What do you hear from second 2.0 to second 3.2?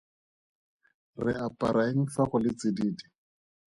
fa go le tsididi?